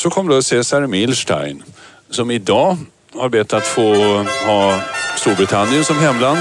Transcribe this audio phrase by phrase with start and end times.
[0.00, 1.62] Så kom då Cesar Milstein
[2.10, 2.76] som idag
[3.14, 3.94] har bett att få
[4.46, 4.80] ha
[5.16, 6.38] Storbritannien som hemland.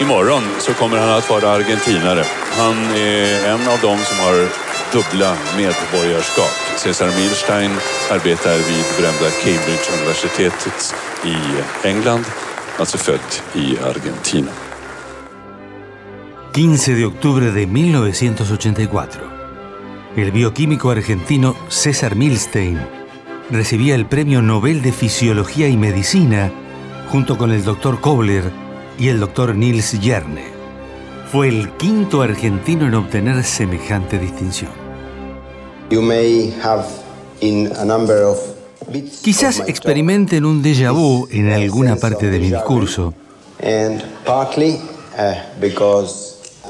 [0.00, 2.24] Imorgon så kommer han att vara argentinare.
[2.50, 4.48] Han är en av dem som har
[4.92, 6.78] dubbla medborgarskap.
[6.78, 7.70] Cesar Milstein
[8.10, 10.94] arbetar vid berömda Cambridge-universitetet
[11.24, 11.36] i
[11.88, 12.24] England,
[12.78, 14.50] alltså född i Argentina.
[16.54, 19.33] 15 de octubre de 1984.
[20.16, 22.78] El bioquímico argentino César Milstein
[23.50, 26.52] recibía el Premio Nobel de Fisiología y Medicina
[27.10, 28.44] junto con el doctor Kobler
[28.96, 30.44] y el doctor Niels Jerne.
[31.32, 34.70] Fue el quinto argentino en obtener semejante distinción.
[39.22, 43.12] Quizás experimenten un déjà vu en alguna parte de mi discurso.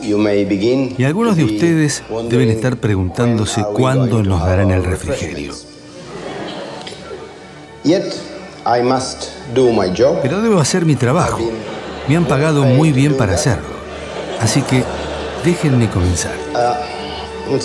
[0.03, 5.55] Y algunos de ustedes deben estar preguntándose cuándo nos darán el refrigerio.
[10.23, 11.41] Pero debo hacer mi trabajo.
[12.09, 13.75] Me han pagado muy bien para hacerlo.
[14.41, 14.83] Así que
[15.45, 16.35] déjenme comenzar.
[16.55, 17.57] Uh,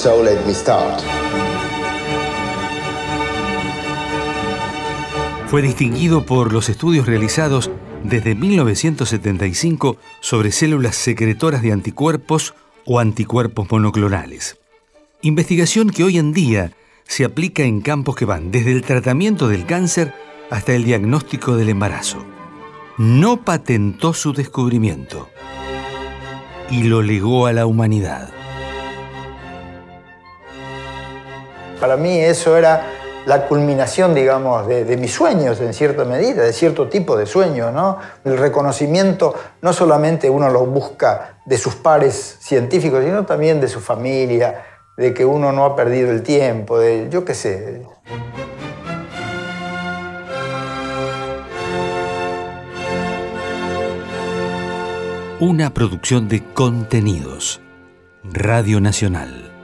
[5.48, 7.72] Fue distinguido por los estudios realizados
[8.04, 12.54] desde 1975 sobre células secretoras de anticuerpos
[12.86, 14.58] o anticuerpos monoclonales.
[15.22, 16.72] Investigación que hoy en día
[17.06, 20.14] se aplica en campos que van desde el tratamiento del cáncer
[20.50, 22.24] hasta el diagnóstico del embarazo.
[22.98, 25.30] No patentó su descubrimiento
[26.70, 28.30] y lo legó a la humanidad.
[31.80, 32.99] Para mí eso era
[33.30, 38.00] la culminación, digamos, de, mis sueños en cierta medida, de cierto tipo de sueños, ¿no?
[38.26, 43.82] El reconocimiento no solamente uno lo busca de sus pares científicos, sino también de su
[43.82, 44.66] familia,
[44.98, 47.84] de que uno no ha perdido el tiempo, de yo qué sé.
[55.40, 57.62] Una producción de contenidos.
[58.24, 59.59] Radio Nacional.